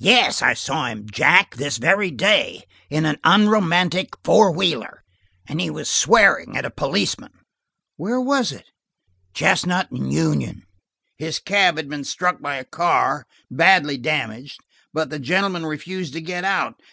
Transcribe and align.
"Yes, 0.00 0.42
I 0.42 0.52
saw 0.54 0.86
him, 0.86 1.06
Jack, 1.08 1.54
this 1.54 1.76
very 1.76 2.10
day, 2.10 2.64
in 2.88 3.04
an 3.04 3.18
unromantic 3.22 4.16
four 4.24 4.50
wheeler, 4.50 5.04
and 5.46 5.60
he 5.60 5.70
was 5.70 5.88
swearing 5.88 6.56
at 6.56 6.64
a 6.64 6.72
policeman." 6.72 7.30
"Where 7.94 8.20
was 8.20 8.50
it?" 8.50 8.66
"Chestnut 9.32 9.92
and 9.92 10.12
Union. 10.12 10.66
His 11.18 11.38
cab 11.38 11.76
had 11.76 11.88
been 11.88 12.02
struck 12.02 12.40
by 12.40 12.56
a 12.56 12.64
car, 12.64 13.28
and 13.48 13.58
badly 13.58 13.96
damaged, 13.96 14.58
but 14.92 15.08
the 15.08 15.20
gentleman 15.20 15.64
refused 15.64 16.14
to 16.14 16.20
get 16.20 16.44
out. 16.44 16.80